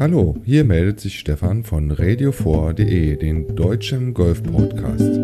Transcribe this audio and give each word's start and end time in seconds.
Hallo, 0.00 0.34
hier 0.46 0.64
meldet 0.64 0.98
sich 0.98 1.18
Stefan 1.18 1.62
von 1.62 1.92
radio4.de, 1.92 3.16
den 3.16 3.54
deutschen 3.54 4.14
Golf-Podcast. 4.14 5.20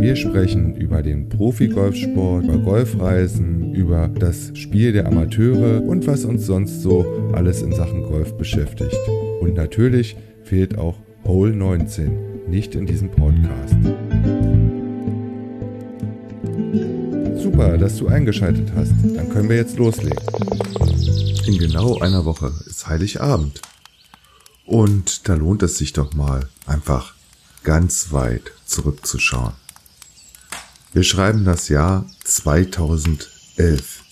Wir 0.00 0.14
sprechen 0.14 0.76
über 0.76 1.02
den 1.02 1.28
Profi-Golfsport, 1.28 2.44
über 2.44 2.58
Golfreisen, 2.58 3.74
über 3.74 4.06
das 4.06 4.52
Spiel 4.56 4.92
der 4.92 5.08
Amateure 5.08 5.82
und 5.82 6.06
was 6.06 6.24
uns 6.24 6.46
sonst 6.46 6.82
so 6.82 7.04
alles 7.32 7.62
in 7.62 7.72
Sachen 7.72 8.04
Golf 8.04 8.32
beschäftigt. 8.34 8.96
Und 9.40 9.54
natürlich 9.54 10.16
fehlt 10.44 10.78
auch 10.78 11.00
Hole 11.24 11.52
19 11.52 12.46
nicht 12.48 12.76
in 12.76 12.86
diesem 12.86 13.10
Podcast. 13.10 13.74
Super, 17.34 17.76
dass 17.76 17.96
du 17.96 18.06
eingeschaltet 18.06 18.70
hast. 18.76 18.92
Dann 19.16 19.28
können 19.30 19.48
wir 19.48 19.56
jetzt 19.56 19.76
loslegen. 19.78 20.16
In 21.48 21.56
genau 21.56 21.98
einer 22.00 22.26
Woche 22.26 22.52
ist 22.66 22.88
Heiligabend. 22.88 23.62
Und 24.66 25.30
da 25.30 25.34
lohnt 25.34 25.62
es 25.62 25.78
sich 25.78 25.94
doch 25.94 26.12
mal, 26.12 26.46
einfach 26.66 27.14
ganz 27.64 28.12
weit 28.12 28.52
zurückzuschauen. 28.66 29.54
Wir 30.92 31.04
schreiben 31.04 31.46
das 31.46 31.70
Jahr 31.70 32.04
2011. 32.22 34.02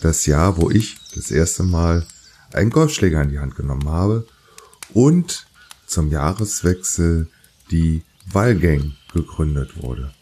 Das 0.00 0.26
Jahr, 0.26 0.56
wo 0.56 0.72
ich 0.72 0.96
das 1.14 1.30
erste 1.30 1.62
Mal 1.62 2.04
einen 2.52 2.70
Golfschläger 2.70 3.22
in 3.22 3.30
die 3.30 3.38
Hand 3.38 3.54
genommen 3.54 3.88
habe 3.88 4.26
und 4.92 5.46
zum 5.86 6.10
Jahreswechsel 6.10 7.30
die 7.70 8.02
Wallgang 8.32 8.96
gegründet 9.12 9.80
wurde. 9.80 10.12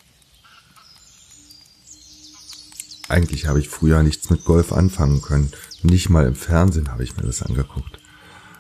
Eigentlich 3.08 3.46
habe 3.46 3.60
ich 3.60 3.68
früher 3.68 4.02
nichts 4.02 4.30
mit 4.30 4.44
Golf 4.44 4.72
anfangen 4.72 5.20
können. 5.20 5.52
Nicht 5.82 6.08
mal 6.08 6.26
im 6.26 6.34
Fernsehen 6.34 6.90
habe 6.90 7.04
ich 7.04 7.16
mir 7.16 7.24
das 7.24 7.42
angeguckt. 7.42 7.98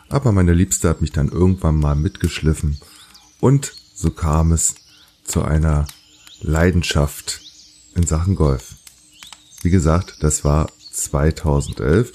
Aber 0.08 0.32
meine 0.32 0.52
Liebste 0.52 0.88
hat 0.88 1.00
mich 1.00 1.12
dann 1.12 1.28
irgendwann 1.28 1.76
mal 1.76 1.94
mitgeschliffen 1.94 2.78
und 3.40 3.72
so 3.94 4.10
kam 4.10 4.52
es 4.52 4.74
zu 5.24 5.42
einer 5.42 5.86
Leidenschaft 6.40 7.40
in 7.94 8.06
Sachen 8.06 8.36
Golf. 8.36 8.74
Wie 9.62 9.70
gesagt, 9.70 10.18
das 10.20 10.44
war 10.44 10.70
2011 10.92 12.12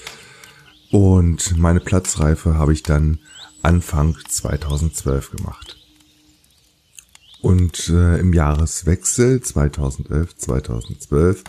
und 0.90 1.56
meine 1.58 1.80
Platzreife 1.80 2.54
habe 2.54 2.72
ich 2.72 2.82
dann 2.82 3.18
Anfang 3.62 4.16
2012 4.28 5.32
gemacht. 5.32 5.76
Und 7.42 7.88
äh, 7.88 8.18
im 8.18 8.32
Jahreswechsel 8.32 9.40
2011, 9.40 10.36
2012 10.36 11.44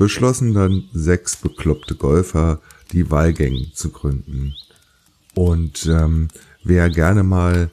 beschlossen 0.00 0.54
dann 0.54 0.88
sechs 0.94 1.36
bekloppte 1.36 1.94
Golfer, 1.94 2.62
die 2.90 3.10
Wahlgänge 3.10 3.70
zu 3.74 3.90
gründen. 3.90 4.54
Und 5.34 5.84
ähm, 5.84 6.28
wer 6.64 6.88
gerne 6.88 7.22
mal 7.22 7.68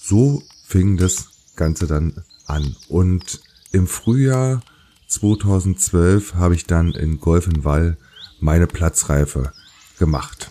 so 0.00 0.42
fing 0.66 0.96
das 0.96 1.28
Ganze 1.56 1.86
dann 1.86 2.22
an. 2.46 2.76
Und 2.88 3.40
im 3.72 3.86
Frühjahr 3.86 4.62
2012 5.08 6.34
habe 6.34 6.54
ich 6.54 6.66
dann 6.66 6.92
in 6.92 7.20
Golf 7.20 7.46
in 7.46 7.64
Wall 7.64 7.96
meine 8.40 8.66
Platzreife 8.66 9.52
gemacht. 9.98 10.50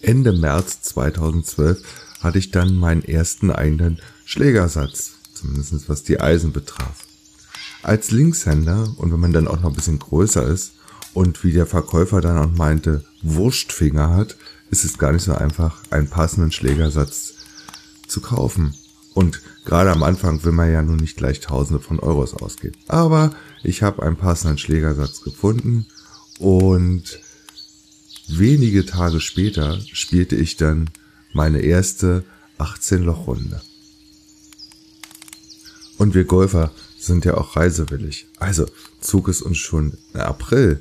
Ende 0.00 0.32
März 0.32 0.82
2012 0.82 1.82
hatte 2.20 2.38
ich 2.38 2.50
dann 2.50 2.74
meinen 2.74 3.02
ersten 3.02 3.50
eigenen 3.50 4.00
Schlägersatz, 4.24 5.12
zumindest 5.34 5.88
was 5.88 6.04
die 6.04 6.20
Eisen 6.20 6.52
betraf. 6.52 7.06
Als 7.82 8.10
Linkshänder 8.10 8.94
und 8.96 9.12
wenn 9.12 9.20
man 9.20 9.32
dann 9.32 9.48
auch 9.48 9.60
noch 9.60 9.70
ein 9.70 9.76
bisschen 9.76 9.98
größer 9.98 10.46
ist 10.46 10.72
und 11.14 11.44
wie 11.44 11.52
der 11.52 11.66
Verkäufer 11.66 12.20
dann 12.20 12.38
auch 12.38 12.50
meinte, 12.56 13.04
Wurstfinger 13.22 14.10
hat, 14.10 14.36
ist 14.70 14.84
es 14.84 14.98
gar 14.98 15.12
nicht 15.12 15.22
so 15.22 15.34
einfach, 15.34 15.82
einen 15.90 16.08
passenden 16.08 16.52
Schlägersatz 16.52 17.34
zu 18.06 18.20
kaufen. 18.20 18.74
Und 19.18 19.42
gerade 19.64 19.90
am 19.90 20.04
Anfang 20.04 20.44
will 20.44 20.52
man 20.52 20.72
ja 20.72 20.80
nun 20.80 20.98
nicht 20.98 21.16
gleich 21.16 21.40
Tausende 21.40 21.82
von 21.82 21.98
Euros 21.98 22.34
ausgeben. 22.34 22.76
Aber 22.86 23.34
ich 23.64 23.82
habe 23.82 24.04
einen 24.04 24.14
passenden 24.14 24.58
Schlägersatz 24.58 25.22
gefunden 25.22 25.86
und 26.38 27.18
wenige 28.28 28.86
Tage 28.86 29.18
später 29.18 29.80
spielte 29.92 30.36
ich 30.36 30.56
dann 30.56 30.88
meine 31.32 31.62
erste 31.62 32.22
18-Loch-Runde. 32.60 33.60
Und 35.96 36.14
wir 36.14 36.22
Golfer 36.22 36.70
sind 36.96 37.24
ja 37.24 37.34
auch 37.34 37.56
reisewillig. 37.56 38.28
Also 38.38 38.66
zog 39.00 39.26
es 39.26 39.42
uns 39.42 39.58
schon 39.58 39.98
im 40.14 40.20
April 40.20 40.80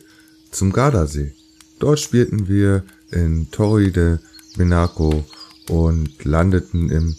zum 0.51 0.71
Gardasee. 0.73 1.33
Dort 1.79 1.99
spielten 1.99 2.47
wir 2.47 2.83
in 3.09 3.49
Torre 3.49 3.89
de 3.89 4.19
Menaco 4.57 5.25
und 5.69 6.23
landeten 6.23 6.91
im 6.91 7.15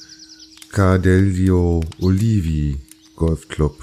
Cardelio 0.70 1.80
Olivi 2.00 2.78
Golfclub. 3.16 3.76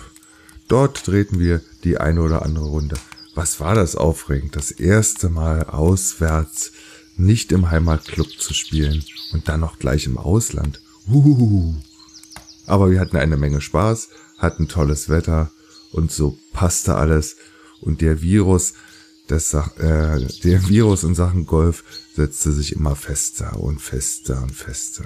Dort 0.68 1.08
drehten 1.08 1.40
wir 1.40 1.62
die 1.84 1.98
eine 1.98 2.22
oder 2.22 2.44
andere 2.44 2.66
Runde. 2.66 2.96
Was 3.34 3.60
war 3.60 3.76
das 3.76 3.96
aufregend, 3.96 4.56
das 4.56 4.72
erste 4.72 5.30
Mal 5.30 5.64
auswärts 5.66 6.72
nicht 7.18 7.52
im 7.52 7.70
Heimatclub 7.72 8.28
zu 8.40 8.54
spielen 8.54 9.04
und 9.34 9.48
dann 9.48 9.62
noch 9.62 9.80
gleich 9.80 10.06
im 10.06 10.18
Ausland. 10.18 10.82
Uhuhu. 11.08 11.76
Aber 12.66 12.90
wir 12.90 13.00
hatten 13.00 13.18
eine 13.18 13.38
Menge 13.38 13.62
Spaß, 13.62 14.10
hatten 14.38 14.68
tolles 14.68 15.10
Wetter 15.10 15.52
und 15.92 16.12
so 16.12 16.38
passte 16.52 16.96
alles 16.96 17.38
und 17.82 18.02
der 18.02 18.22
Virus, 18.22 18.74
das, 19.28 19.54
äh, 19.54 20.28
der 20.44 20.68
Virus 20.68 21.04
in 21.04 21.16
Sachen 21.16 21.46
Golf 21.46 21.84
setzte 22.16 22.52
sich 22.52 22.74
immer 22.74 22.96
fester 22.96 23.60
und 23.60 23.82
fester 23.82 24.42
und 24.42 24.52
fester. 24.52 25.04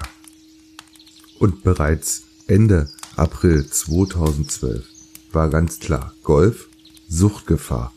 Und 1.40 1.64
bereits 1.64 2.24
Ende 2.48 2.90
April 3.16 3.66
2012 3.66 4.84
war 5.32 5.48
ganz 5.48 5.78
klar, 5.78 6.14
Golf, 6.22 6.68
Suchtgefahr, 7.08 7.94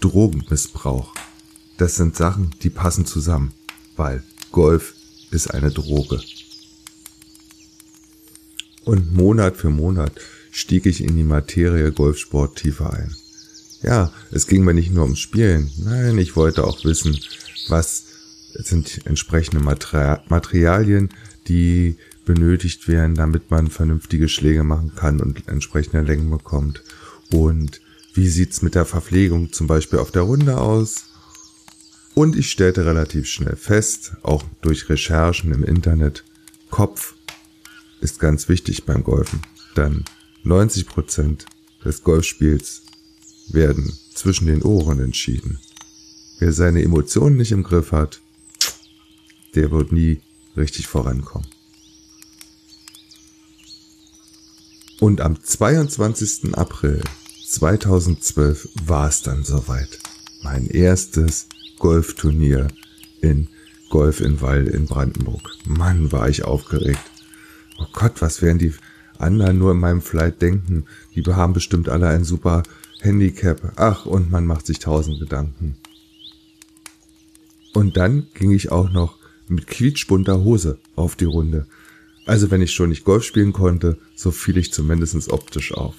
Drogenmissbrauch. 0.00 1.12
Das 1.76 1.96
sind 1.96 2.16
Sachen, 2.16 2.54
die 2.62 2.70
passen 2.70 3.04
zusammen, 3.04 3.52
weil 3.96 4.22
Golf 4.50 4.94
ist 5.30 5.52
eine 5.52 5.70
Droge. 5.70 6.22
Und 8.86 9.12
Monat 9.12 9.58
für 9.58 9.70
Monat 9.70 10.12
stieg 10.50 10.86
ich 10.86 11.04
in 11.04 11.18
die 11.18 11.22
Materie 11.22 11.92
Golfsport 11.92 12.56
tiefer 12.56 12.94
ein. 12.94 13.14
Ja, 13.82 14.10
es 14.30 14.46
ging 14.46 14.64
mir 14.64 14.72
nicht 14.72 14.90
nur 14.90 15.04
ums 15.04 15.18
Spielen, 15.18 15.70
nein, 15.84 16.16
ich 16.16 16.34
wollte 16.34 16.64
auch 16.64 16.82
wissen, 16.86 17.20
was 17.68 18.04
sind 18.54 19.04
entsprechende 19.04 19.60
Materialien, 19.60 21.10
die 21.46 21.98
benötigt 22.24 22.88
werden, 22.88 23.14
damit 23.14 23.50
man 23.50 23.68
vernünftige 23.68 24.28
Schläge 24.28 24.64
machen 24.64 24.92
kann 24.94 25.20
und 25.20 25.48
entsprechende 25.48 26.02
Längen 26.02 26.30
bekommt. 26.30 26.82
Und 27.32 27.80
wie 28.14 28.28
sieht's 28.28 28.62
mit 28.62 28.74
der 28.74 28.84
Verpflegung 28.84 29.52
zum 29.52 29.66
Beispiel 29.66 29.98
auf 29.98 30.10
der 30.10 30.22
Runde 30.22 30.58
aus? 30.58 31.06
Und 32.14 32.36
ich 32.36 32.50
stellte 32.50 32.86
relativ 32.86 33.26
schnell 33.26 33.56
fest, 33.56 34.12
auch 34.22 34.44
durch 34.60 34.88
Recherchen 34.88 35.52
im 35.52 35.64
Internet, 35.64 36.24
Kopf 36.70 37.14
ist 38.00 38.20
ganz 38.20 38.48
wichtig 38.48 38.84
beim 38.84 39.02
Golfen. 39.02 39.40
Dann 39.74 40.04
90 40.44 40.86
Prozent 40.86 41.46
des 41.84 42.02
Golfspiels 42.02 42.82
werden 43.48 43.92
zwischen 44.14 44.46
den 44.46 44.62
Ohren 44.62 45.00
entschieden. 45.00 45.58
Wer 46.38 46.52
seine 46.52 46.82
Emotionen 46.82 47.36
nicht 47.36 47.52
im 47.52 47.62
Griff 47.62 47.92
hat, 47.92 48.20
der 49.54 49.70
wird 49.70 49.92
nie 49.92 50.20
richtig 50.56 50.86
vorankommen. 50.86 51.48
Und 55.04 55.20
am 55.20 55.38
22. 55.38 56.56
April 56.56 57.02
2012 57.46 58.70
war 58.86 59.06
es 59.06 59.20
dann 59.20 59.44
soweit. 59.44 59.98
mein 60.42 60.66
erstes 60.66 61.46
Golfturnier 61.78 62.68
in 63.20 63.48
Golf 63.90 64.22
in 64.22 64.40
Wall 64.40 64.66
in 64.66 64.86
Brandenburg. 64.86 65.42
Mann, 65.66 66.10
war 66.10 66.30
ich 66.30 66.46
aufgeregt. 66.46 67.02
Oh 67.78 67.84
Gott, 67.92 68.22
was 68.22 68.40
werden 68.40 68.58
die 68.58 68.72
anderen 69.18 69.58
nur 69.58 69.72
in 69.72 69.78
meinem 69.78 70.00
Flight 70.00 70.40
denken? 70.40 70.86
Die 71.14 71.22
haben 71.22 71.52
bestimmt 71.52 71.90
alle 71.90 72.08
ein 72.08 72.24
super 72.24 72.62
Handicap. 73.02 73.74
Ach, 73.76 74.06
und 74.06 74.30
man 74.30 74.46
macht 74.46 74.64
sich 74.64 74.78
tausend 74.78 75.20
Gedanken. 75.20 75.76
Und 77.74 77.98
dann 77.98 78.26
ging 78.32 78.52
ich 78.52 78.72
auch 78.72 78.90
noch 78.90 79.18
mit 79.48 79.66
quietschbunter 79.66 80.42
Hose 80.42 80.78
auf 80.96 81.14
die 81.14 81.26
Runde. 81.26 81.66
Also 82.26 82.50
wenn 82.50 82.62
ich 82.62 82.72
schon 82.72 82.88
nicht 82.88 83.04
Golf 83.04 83.24
spielen 83.24 83.52
konnte, 83.52 83.98
so 84.14 84.30
fiel 84.30 84.56
ich 84.56 84.72
zumindest 84.72 85.30
optisch 85.30 85.72
auf. 85.72 85.94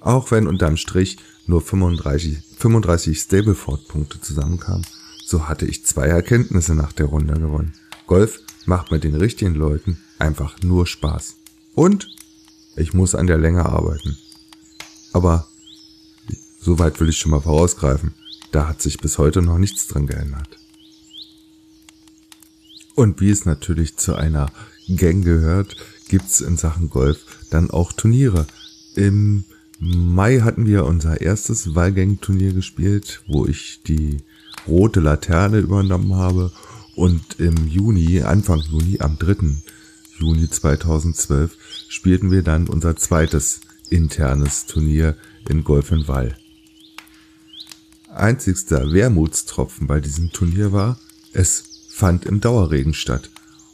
Auch 0.00 0.30
wenn 0.30 0.46
unterm 0.46 0.76
Strich 0.76 1.18
nur 1.46 1.60
35, 1.60 2.38
35 2.58 3.18
Stableford-Punkte 3.18 4.20
zusammenkamen, 4.20 4.86
so 5.24 5.48
hatte 5.48 5.66
ich 5.66 5.84
zwei 5.84 6.06
Erkenntnisse 6.06 6.74
nach 6.74 6.92
der 6.92 7.06
Runde 7.06 7.34
gewonnen. 7.34 7.74
Golf 8.06 8.40
macht 8.66 8.90
mit 8.90 9.04
den 9.04 9.14
richtigen 9.14 9.54
Leuten 9.54 9.98
einfach 10.18 10.62
nur 10.62 10.86
Spaß. 10.86 11.36
Und 11.74 12.08
ich 12.76 12.94
muss 12.94 13.14
an 13.14 13.26
der 13.26 13.38
Länge 13.38 13.66
arbeiten. 13.66 14.16
Aber 15.12 15.48
soweit 16.60 17.00
will 17.00 17.08
ich 17.08 17.18
schon 17.18 17.32
mal 17.32 17.40
vorausgreifen. 17.40 18.14
Da 18.52 18.68
hat 18.68 18.80
sich 18.80 18.98
bis 18.98 19.18
heute 19.18 19.42
noch 19.42 19.58
nichts 19.58 19.88
dran 19.88 20.06
geändert. 20.06 20.58
Und 22.98 23.20
wie 23.20 23.30
es 23.30 23.44
natürlich 23.44 23.96
zu 23.96 24.16
einer 24.16 24.50
Gang 24.88 25.24
gehört, 25.24 25.76
gibt's 26.08 26.40
in 26.40 26.56
Sachen 26.56 26.90
Golf 26.90 27.46
dann 27.48 27.70
auch 27.70 27.92
Turniere. 27.92 28.44
Im 28.96 29.44
Mai 29.78 30.40
hatten 30.40 30.66
wir 30.66 30.84
unser 30.84 31.20
erstes 31.20 31.76
Wahlgang-Turnier 31.76 32.54
gespielt, 32.54 33.22
wo 33.28 33.46
ich 33.46 33.82
die 33.86 34.16
rote 34.66 34.98
Laterne 34.98 35.58
übernommen 35.60 36.16
habe. 36.16 36.50
Und 36.96 37.38
im 37.38 37.68
Juni, 37.68 38.22
Anfang 38.22 38.62
Juni, 38.62 38.98
am 38.98 39.16
3. 39.16 39.36
Juni 40.18 40.50
2012, 40.50 41.56
spielten 41.88 42.32
wir 42.32 42.42
dann 42.42 42.66
unser 42.66 42.96
zweites 42.96 43.60
internes 43.90 44.66
Turnier 44.66 45.16
in 45.48 45.62
Golf 45.62 45.92
in 45.92 46.08
Wall. 46.08 46.36
Einzigster 48.12 48.92
Wermutstropfen 48.92 49.86
bei 49.86 50.00
diesem 50.00 50.32
Turnier 50.32 50.72
war, 50.72 50.98
es 51.32 51.67
fand 51.98 52.24
im 52.26 52.40
Dauerregen 52.40 52.94
statt. 52.94 53.28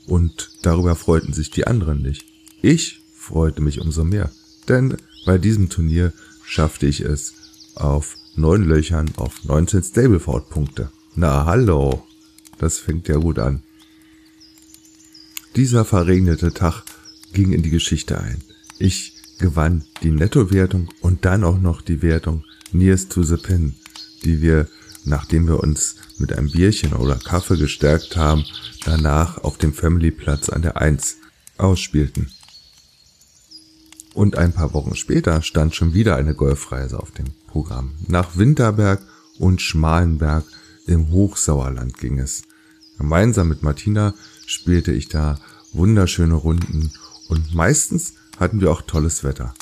Und 0.07 0.51
darüber 0.63 0.97
freuten 0.97 1.35
sich 1.35 1.51
die 1.51 1.67
anderen 1.67 2.01
nicht. 2.01 2.25
Ich 2.63 3.03
freute 3.15 3.61
mich 3.61 3.81
umso 3.81 4.05
mehr, 4.05 4.31
denn 4.67 4.97
bei 5.27 5.37
diesem 5.37 5.69
Turnier 5.69 6.13
schaffte 6.45 6.87
ich 6.87 7.01
es 7.01 7.35
auf 7.75 8.17
neun 8.35 8.65
Löchern 8.65 9.11
auf 9.17 9.45
19 9.45 9.83
Stableford-Punkte. 9.83 10.91
Na 11.15 11.45
hallo, 11.45 12.03
das 12.59 12.79
fängt 12.79 13.09
ja 13.09 13.17
gut 13.17 13.39
an. 13.39 13.63
Dieser 15.55 15.85
verregnete 15.85 16.53
Tag 16.53 16.83
ging 17.33 17.53
in 17.53 17.63
die 17.63 17.71
Geschichte 17.71 18.19
ein. 18.19 18.43
Ich 18.79 19.15
gewann 19.39 19.85
die 20.03 20.11
Nettowertung 20.11 20.89
und 21.01 21.27
dann 21.27 21.45
auch 21.45 21.59
noch 21.59 21.83
die 21.83 22.01
Wertung 22.01 22.45
Nearest 22.73 23.13
to 23.13 23.23
the 23.23 23.37
Pin, 23.37 23.75
die 24.25 24.41
wir, 24.41 24.67
nachdem 25.05 25.47
wir 25.47 25.61
uns 25.61 25.97
mit 26.19 26.33
einem 26.33 26.51
Bierchen 26.51 26.93
oder 26.93 27.17
Kaffee 27.17 27.57
gestärkt 27.57 28.17
haben, 28.17 28.45
danach 28.85 29.39
auf 29.39 29.59
dem 29.59 29.73
Familyplatz 29.73 30.49
an 30.49 30.63
der 30.63 30.77
Eins 30.77 31.17
ausspielten. 31.59 32.31
Und 34.15 34.39
ein 34.39 34.53
paar 34.53 34.73
Wochen 34.75 34.95
später 34.95 35.43
stand 35.43 35.75
schon 35.75 35.93
wieder 35.93 36.17
eine 36.17 36.35
Golfreise 36.35 37.01
auf 37.01 37.11
dem 37.11 37.27
Programm. 37.49 37.93
Nach 38.07 38.37
Winterberg 38.37 39.01
und 39.39 39.61
Schmalenberg 39.61 40.45
im 40.87 41.11
Hochsauerland 41.11 41.99
ging 41.99 42.19
es. 42.19 42.43
Gemeinsam 42.99 43.49
mit 43.49 43.63
Martina 43.63 44.15
spielte 44.47 44.93
ich 44.93 45.09
da 45.09 45.39
wunderschöne 45.73 46.35
Runden 46.35 46.93
und 47.29 47.55
meistens 47.55 48.15
hatten 48.39 48.61
wir 48.61 48.71
auch 48.71 48.83
tolles 48.83 49.25
Wetter. 49.25 49.55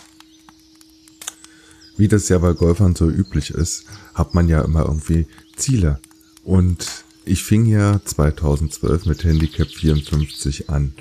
Wie 1.97 2.09
das 2.09 2.29
ja 2.29 2.39
bei 2.39 2.53
Golfern 2.53 2.95
so 2.95 3.09
üblich 3.09 3.51
ist, 3.51 3.85
hat 4.15 4.35
man 4.35 4.49
ja 4.49 4.63
immer 4.63 4.87
irgendwie 4.87 5.27
Ziele. 5.57 6.01
Und 6.45 7.05
ich 7.25 7.45
fing 7.45 7.67
ja 7.67 8.01
2012 8.05 9.07
mit 9.07 9.25
Handicap 9.25 9.69
54 9.69 10.71
an 10.71 10.95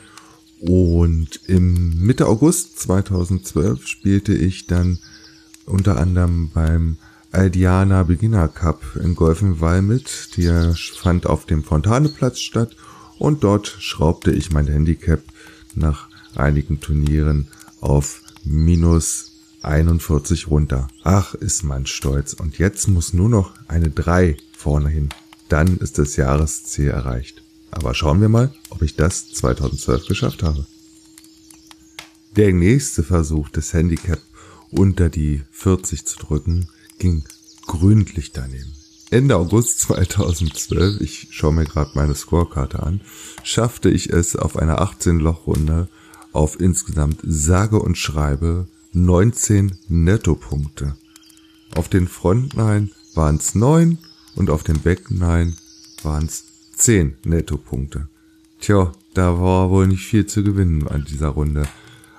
und 0.62 1.40
im 1.48 2.00
Mitte 2.06 2.28
August 2.28 2.80
2012 2.82 3.88
spielte 3.88 4.34
ich 4.34 4.68
dann 4.68 5.00
unter 5.66 5.98
anderem 5.98 6.52
beim 6.54 6.98
Aldiana 7.32 8.04
Beginner 8.04 8.48
Cup 8.48 8.84
in 9.02 9.16
Golfenwall 9.16 9.82
mit. 9.82 10.38
Der 10.38 10.76
fand 10.76 11.26
auf 11.26 11.46
dem 11.48 11.64
Fontaneplatz 11.64 12.40
statt 12.40 12.76
und 13.18 13.44
dort 13.44 13.76
schraubte 13.80 14.32
ich 14.32 14.52
mein 14.52 14.68
Handicap 14.68 15.24
nach 15.74 16.10
einigen 16.36 16.80
Turnieren 16.80 17.48
auf 17.80 18.22
minus 18.44 19.31
41 19.64 20.50
runter. 20.50 20.88
Ach, 21.04 21.34
ist 21.36 21.64
man 21.64 21.86
stolz. 21.86 22.34
Und 22.34 22.58
jetzt 22.58 22.88
muss 22.88 23.14
nur 23.14 23.30
noch 23.30 23.54
eine 23.68 23.90
3 23.90 24.38
vorne 24.58 24.90
hin. 24.90 25.10
Dann 25.50 25.78
ist 25.78 25.98
das 25.98 26.16
Jahresziel 26.16 26.90
erreicht. 26.90 27.44
Aber 27.72 27.94
schauen 27.94 28.22
wir 28.22 28.30
mal, 28.30 28.54
ob 28.70 28.82
ich 28.82 28.96
das 28.96 29.32
2012 29.34 30.08
geschafft 30.08 30.44
habe. 30.44 30.66
Der 32.36 32.54
nächste 32.54 33.04
Versuch, 33.04 33.50
das 33.50 33.74
Handicap 33.74 34.20
unter 34.72 35.10
die 35.10 35.44
40 35.52 36.06
zu 36.06 36.18
drücken, 36.18 36.70
ging 36.98 37.24
gründlich 37.68 38.32
daneben. 38.32 38.74
Ende 39.10 39.36
August 39.36 39.82
2012, 39.82 41.02
ich 41.02 41.28
schaue 41.32 41.54
mir 41.54 41.66
gerade 41.66 41.92
meine 41.96 42.16
Scorekarte 42.16 42.82
an, 42.82 43.02
schaffte 43.44 43.90
ich 43.90 44.10
es 44.10 44.38
auf 44.38 44.56
einer 44.56 44.82
18-Loch-Runde 44.82 45.90
auf 46.32 46.58
insgesamt 46.62 47.20
sage 47.22 47.80
und 47.80 47.98
schreibe 47.98 48.68
19 48.94 49.78
Nettopunkte. 49.88 50.98
Auf 51.76 51.88
den 51.88 52.10
Frontline 52.10 52.90
waren 53.16 53.38
es 53.38 53.56
9 53.56 53.98
und 54.36 54.50
auf 54.50 54.64
den 54.64 54.82
Backline 54.82 55.56
waren 56.04 56.26
es 56.26 56.44
10 56.76 57.16
Nettopunkte. 57.24 58.10
Tja, 58.60 58.92
da 59.14 59.40
war 59.40 59.70
wohl 59.70 59.88
nicht 59.88 60.06
viel 60.06 60.26
zu 60.26 60.44
gewinnen 60.44 60.88
an 60.90 61.06
dieser 61.06 61.30
Runde. 61.30 61.64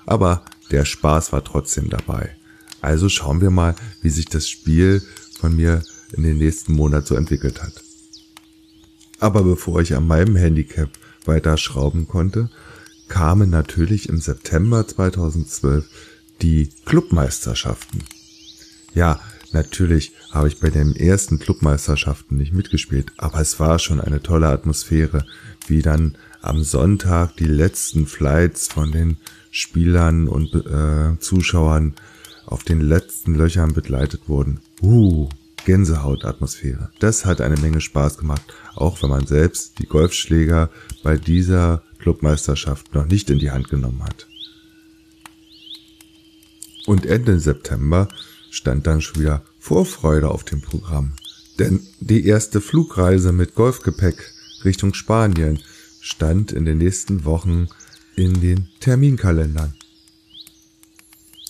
Aber 0.07 0.43
der 0.71 0.85
Spaß 0.85 1.31
war 1.31 1.43
trotzdem 1.43 1.89
dabei. 1.89 2.35
Also 2.81 3.07
schauen 3.07 3.39
wir 3.39 3.51
mal, 3.51 3.75
wie 4.01 4.09
sich 4.09 4.25
das 4.25 4.49
Spiel 4.49 5.03
von 5.39 5.55
mir 5.55 5.83
in 6.11 6.23
den 6.23 6.39
nächsten 6.39 6.73
Monat 6.73 7.05
so 7.05 7.13
entwickelt 7.13 7.61
hat. 7.61 7.83
Aber 9.19 9.43
bevor 9.43 9.79
ich 9.79 9.95
an 9.95 10.07
meinem 10.07 10.35
Handicap 10.35 10.89
weiter 11.25 11.57
schrauben 11.57 12.07
konnte, 12.07 12.49
kamen 13.07 13.51
natürlich 13.51 14.09
im 14.09 14.19
September 14.19 14.87
2012 14.87 15.87
die 16.43 16.69
Clubmeisterschaften. 16.85 18.03
Ja, 18.93 19.19
Natürlich 19.53 20.13
habe 20.31 20.47
ich 20.47 20.59
bei 20.59 20.71
den 20.71 20.95
ersten 20.95 21.37
Clubmeisterschaften 21.37 22.37
nicht 22.37 22.53
mitgespielt, 22.53 23.11
aber 23.17 23.39
es 23.39 23.59
war 23.59 23.77
schon 23.77 24.01
eine 24.01 24.23
tolle 24.23 24.47
Atmosphäre, 24.47 25.27
wie 25.67 25.83
dann 25.83 26.17
am 26.41 26.63
Sonntag 26.63 27.37
die 27.37 27.45
letzten 27.45 28.07
Flights 28.07 28.67
von 28.67 28.91
den 28.91 29.17
Spielern 29.51 30.27
und 30.27 30.55
äh, 30.55 31.19
Zuschauern 31.19 31.93
auf 32.47 32.63
den 32.63 32.81
letzten 32.81 33.35
Löchern 33.35 33.73
begleitet 33.73 34.27
wurden. 34.27 34.59
Uh, 34.81 35.29
Gänsehautatmosphäre. 35.65 36.89
Das 36.99 37.23
hat 37.23 37.39
eine 37.39 37.57
Menge 37.57 37.79
Spaß 37.79 38.17
gemacht, 38.17 38.41
auch 38.73 39.03
wenn 39.03 39.11
man 39.11 39.27
selbst 39.27 39.77
die 39.77 39.85
Golfschläger 39.85 40.71
bei 41.03 41.15
dieser 41.15 41.83
Clubmeisterschaft 41.99 42.95
noch 42.95 43.05
nicht 43.05 43.29
in 43.29 43.37
die 43.37 43.51
Hand 43.51 43.69
genommen 43.69 44.03
hat. 44.03 44.27
Und 46.85 47.05
Ende 47.05 47.39
September 47.39 48.07
stand 48.49 48.87
dann 48.87 49.01
schon 49.01 49.21
wieder 49.21 49.43
Vorfreude 49.59 50.29
auf 50.29 50.43
dem 50.43 50.61
Programm. 50.61 51.13
Denn 51.59 51.81
die 51.99 52.25
erste 52.25 52.61
Flugreise 52.61 53.31
mit 53.31 53.55
Golfgepäck 53.55 54.31
Richtung 54.65 54.93
Spanien 54.93 55.59
stand 56.01 56.51
in 56.51 56.65
den 56.65 56.79
nächsten 56.79 57.25
Wochen 57.25 57.67
in 58.15 58.41
den 58.41 58.67
Terminkalendern. 58.79 59.73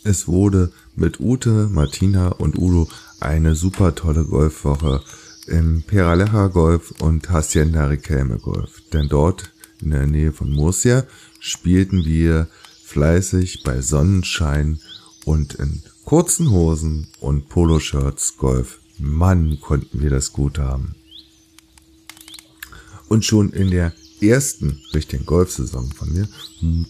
Es 0.03 0.27
wurde 0.27 0.71
mit 0.95 1.19
Ute, 1.19 1.69
Martina 1.71 2.27
und 2.27 2.57
Udo 2.57 2.89
eine 3.19 3.55
super 3.55 3.95
tolle 3.95 4.25
Golfwoche 4.25 5.01
im 5.47 5.83
Peraleja 5.83 6.47
Golf 6.47 6.91
und 6.99 7.29
Hacienda 7.29 7.85
Riquelme 7.87 8.37
Golf. 8.37 8.81
Denn 8.91 9.07
dort 9.07 9.51
in 9.81 9.91
der 9.91 10.07
Nähe 10.07 10.31
von 10.31 10.49
Murcia 10.49 11.05
spielten 11.39 12.05
wir 12.05 12.47
fleißig 12.83 13.63
bei 13.63 13.81
Sonnenschein 13.81 14.79
und 15.25 15.56
in 15.56 15.82
kurzen 16.06 16.51
Hosen 16.51 17.08
und 17.20 17.50
Poloshirts 17.50 18.38
Golf. 18.38 18.80
Mann, 19.00 19.60
konnten 19.60 20.01
wir 20.01 20.10
das 20.10 20.34
gut 20.34 20.60
haben. 20.60 20.96
Und 23.10 23.25
schon 23.25 23.51
in 23.51 23.72
der 23.72 23.94
ersten 24.22 24.80
richtigen 24.94 25.25
Golfsaison 25.25 25.92
von 25.92 26.13
mir 26.13 26.27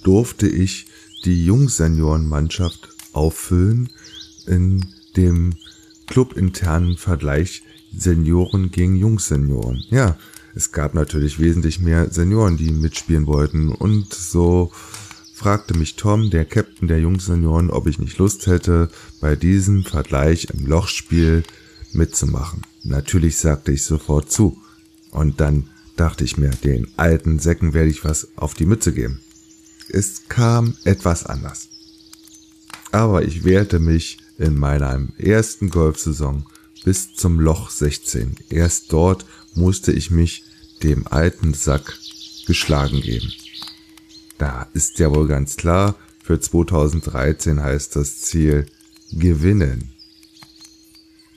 durfte 0.03 0.47
ich 0.47 0.87
die 1.25 1.45
Jungseniorenmannschaft 1.45 2.89
auffüllen 3.13 3.89
in 4.45 4.85
dem 5.15 5.55
clubinternen 6.07 6.97
Vergleich 6.97 7.63
Senioren 7.95 8.71
gegen 8.71 8.95
Jungsenioren. 8.95 9.83
Ja, 9.89 10.17
es 10.55 10.71
gab 10.71 10.93
natürlich 10.93 11.39
wesentlich 11.39 11.79
mehr 11.79 12.11
Senioren, 12.11 12.57
die 12.57 12.71
mitspielen 12.71 13.25
wollten 13.27 13.69
und 13.69 14.13
so 14.13 14.71
fragte 15.43 15.77
mich 15.77 15.97
Tom, 15.97 16.29
der 16.29 16.45
Captain 16.45 16.87
der 16.87 17.01
Jungsenioren, 17.01 17.69
ob 17.69 17.87
ich 17.87 17.99
nicht 17.99 18.17
Lust 18.17 18.47
hätte, 18.47 18.89
bei 19.19 19.35
diesem 19.35 19.83
Vergleich 19.83 20.47
im 20.53 20.65
Lochspiel 20.65 21.43
mitzumachen. 21.91 22.61
Natürlich 22.83 23.35
sagte 23.35 23.73
ich 23.73 23.83
sofort 23.83 24.31
zu. 24.31 24.57
Und 25.11 25.41
dann 25.41 25.67
dachte 25.97 26.23
ich 26.23 26.37
mir, 26.37 26.51
den 26.51 26.87
alten 26.95 27.39
Säcken 27.39 27.73
werde 27.73 27.89
ich 27.89 28.05
was 28.05 28.29
auf 28.37 28.53
die 28.53 28.65
Mütze 28.65 28.93
geben. 28.93 29.19
Es 29.89 30.29
kam 30.29 30.77
etwas 30.85 31.25
anders. 31.25 31.67
Aber 32.93 33.25
ich 33.25 33.43
wehrte 33.43 33.79
mich 33.79 34.19
in 34.37 34.55
meiner 34.55 35.09
ersten 35.17 35.69
Golfsaison 35.69 36.45
bis 36.85 37.15
zum 37.15 37.41
Loch 37.41 37.69
16. 37.69 38.37
Erst 38.49 38.93
dort 38.93 39.25
musste 39.55 39.91
ich 39.91 40.09
mich 40.09 40.45
dem 40.83 41.05
alten 41.05 41.53
Sack 41.53 41.99
geschlagen 42.45 43.01
geben. 43.01 43.29
Da 44.37 44.67
ist 44.73 44.99
ja 44.99 45.13
wohl 45.13 45.27
ganz 45.27 45.57
klar, 45.57 45.95
für 46.23 46.39
2013 46.39 47.61
heißt 47.61 47.95
das 47.95 48.21
Ziel 48.21 48.65
gewinnen. 49.11 49.91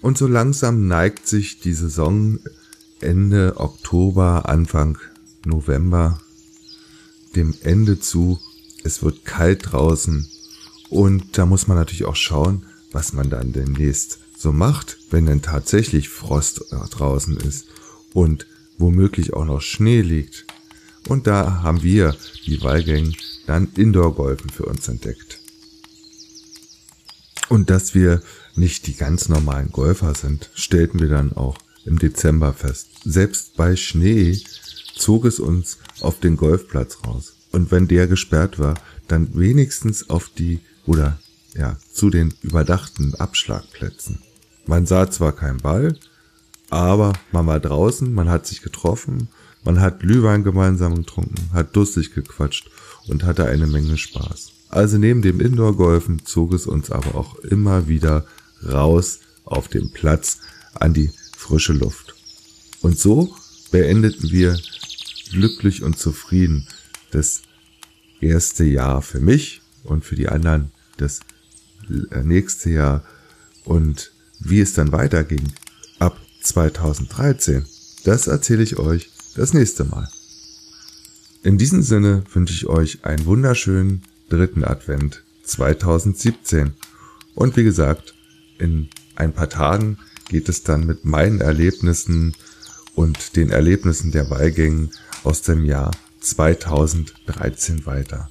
Und 0.00 0.18
so 0.18 0.26
langsam 0.26 0.86
neigt 0.86 1.26
sich 1.26 1.60
die 1.60 1.72
Saison 1.72 2.38
Ende 3.00 3.54
Oktober, 3.56 4.48
Anfang 4.48 4.98
November 5.44 6.20
dem 7.34 7.54
Ende 7.62 8.00
zu. 8.00 8.40
Es 8.84 9.02
wird 9.02 9.24
kalt 9.24 9.72
draußen 9.72 10.28
und 10.88 11.38
da 11.38 11.46
muss 11.46 11.66
man 11.66 11.76
natürlich 11.76 12.04
auch 12.04 12.16
schauen, 12.16 12.66
was 12.92 13.12
man 13.12 13.30
dann 13.30 13.52
demnächst 13.52 14.20
so 14.36 14.52
macht, 14.52 14.98
wenn 15.10 15.26
denn 15.26 15.42
tatsächlich 15.42 16.08
Frost 16.08 16.64
draußen 16.70 17.36
ist 17.36 17.66
und 18.12 18.46
womöglich 18.78 19.32
auch 19.34 19.44
noch 19.44 19.60
Schnee 19.60 20.02
liegt. 20.02 20.46
Und 21.08 21.26
da 21.26 21.62
haben 21.62 21.82
wir, 21.82 22.16
die 22.46 22.62
Wallgang, 22.62 23.12
dann 23.46 23.68
Indoor-Golfen 23.76 24.50
für 24.50 24.64
uns 24.64 24.88
entdeckt. 24.88 25.38
Und 27.48 27.70
dass 27.70 27.94
wir 27.94 28.22
nicht 28.56 28.86
die 28.86 28.96
ganz 28.96 29.28
normalen 29.28 29.70
Golfer 29.70 30.14
sind, 30.14 30.50
stellten 30.54 31.00
wir 31.00 31.08
dann 31.08 31.32
auch 31.32 31.58
im 31.84 31.98
Dezember 31.98 32.52
fest. 32.52 32.88
Selbst 33.04 33.56
bei 33.56 33.76
Schnee 33.76 34.40
zog 34.96 35.24
es 35.24 35.38
uns 35.38 35.78
auf 36.00 36.18
den 36.18 36.36
Golfplatz 36.36 36.98
raus. 37.06 37.34
Und 37.52 37.70
wenn 37.70 37.86
der 37.86 38.08
gesperrt 38.08 38.58
war, 38.58 38.74
dann 39.06 39.38
wenigstens 39.38 40.10
auf 40.10 40.28
die 40.36 40.60
oder 40.86 41.18
ja, 41.54 41.76
zu 41.92 42.10
den 42.10 42.34
überdachten 42.42 43.14
Abschlagplätzen. 43.14 44.18
Man 44.66 44.86
sah 44.86 45.10
zwar 45.10 45.32
keinen 45.32 45.58
Ball, 45.58 45.96
aber 46.70 47.12
man 47.32 47.46
war 47.46 47.60
draußen, 47.60 48.12
man 48.12 48.28
hat 48.28 48.46
sich 48.46 48.62
getroffen, 48.62 49.28
man 49.66 49.80
hat 49.80 50.00
Glühwein 50.00 50.44
gemeinsam 50.44 50.94
getrunken, 50.94 51.50
hat 51.52 51.74
durstig 51.74 52.14
gequatscht 52.14 52.70
und 53.08 53.24
hatte 53.24 53.46
eine 53.46 53.66
Menge 53.66 53.98
Spaß. 53.98 54.52
Also 54.68 54.96
neben 54.96 55.22
dem 55.22 55.40
Indoor-Golfen 55.40 56.24
zog 56.24 56.52
es 56.54 56.66
uns 56.66 56.90
aber 56.90 57.16
auch 57.16 57.34
immer 57.40 57.88
wieder 57.88 58.26
raus 58.64 59.20
auf 59.44 59.68
den 59.68 59.90
Platz 59.90 60.38
an 60.74 60.94
die 60.94 61.10
frische 61.36 61.72
Luft. 61.72 62.14
Und 62.80 62.98
so 62.98 63.34
beendeten 63.72 64.30
wir 64.30 64.56
glücklich 65.30 65.82
und 65.82 65.98
zufrieden 65.98 66.68
das 67.10 67.42
erste 68.20 68.64
Jahr 68.64 69.02
für 69.02 69.20
mich 69.20 69.62
und 69.82 70.04
für 70.04 70.14
die 70.14 70.28
anderen 70.28 70.70
das 70.96 71.20
nächste 71.88 72.70
Jahr 72.70 73.04
und 73.64 74.12
wie 74.38 74.60
es 74.60 74.74
dann 74.74 74.92
weiterging 74.92 75.52
ab 75.98 76.16
2013, 76.42 77.64
das 78.04 78.28
erzähle 78.28 78.62
ich 78.62 78.78
euch 78.78 79.10
das 79.36 79.52
nächste 79.52 79.84
Mal. 79.84 80.08
In 81.42 81.58
diesem 81.58 81.82
Sinne 81.82 82.24
wünsche 82.32 82.54
ich 82.54 82.66
euch 82.66 83.04
einen 83.04 83.26
wunderschönen 83.26 84.02
dritten 84.28 84.64
Advent 84.64 85.22
2017 85.44 86.72
und 87.34 87.56
wie 87.56 87.64
gesagt, 87.64 88.14
in 88.58 88.88
ein 89.14 89.32
paar 89.32 89.48
Tagen 89.48 89.98
geht 90.28 90.48
es 90.48 90.62
dann 90.62 90.86
mit 90.86 91.04
meinen 91.04 91.40
Erlebnissen 91.40 92.34
und 92.94 93.36
den 93.36 93.50
Erlebnissen 93.50 94.10
der 94.10 94.28
Weihgängen 94.30 94.90
aus 95.22 95.42
dem 95.42 95.64
Jahr 95.64 95.92
2013 96.20 97.86
weiter. 97.86 98.30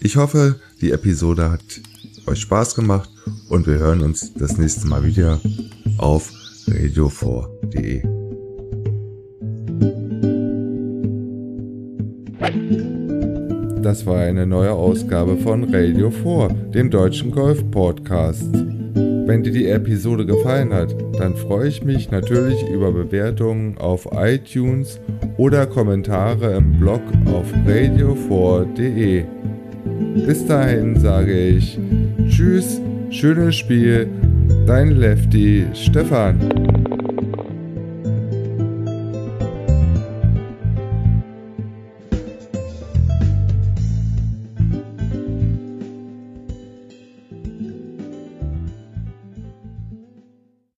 Ich 0.00 0.16
hoffe, 0.16 0.60
die 0.80 0.92
Episode 0.92 1.50
hat 1.50 1.80
euch 2.26 2.40
Spaß 2.40 2.74
gemacht 2.74 3.10
und 3.48 3.66
wir 3.66 3.78
hören 3.78 4.02
uns 4.02 4.32
das 4.34 4.56
nächste 4.56 4.86
Mal 4.86 5.04
wieder 5.04 5.40
auf 5.98 6.30
radio4.de. 6.66 8.13
Das 13.84 14.06
war 14.06 14.20
eine 14.20 14.46
neue 14.46 14.72
Ausgabe 14.72 15.36
von 15.36 15.64
Radio 15.64 16.10
4, 16.10 16.48
dem 16.72 16.88
deutschen 16.88 17.30
Golf-Podcast. 17.30 18.48
Wenn 18.54 19.42
dir 19.42 19.52
die 19.52 19.68
Episode 19.68 20.24
gefallen 20.24 20.72
hat, 20.72 20.96
dann 21.18 21.36
freue 21.36 21.68
ich 21.68 21.84
mich 21.84 22.10
natürlich 22.10 22.66
über 22.66 22.92
Bewertungen 22.92 23.76
auf 23.76 24.08
iTunes 24.14 24.98
oder 25.36 25.66
Kommentare 25.66 26.54
im 26.56 26.80
Blog 26.80 27.02
auf 27.26 27.52
radio4.de. 27.66 29.24
Bis 30.26 30.46
dahin 30.46 30.98
sage 30.98 31.38
ich 31.38 31.78
Tschüss, 32.26 32.80
schönes 33.10 33.54
Spiel, 33.54 34.08
dein 34.66 34.92
Lefty 34.92 35.66
Stefan. 35.74 36.53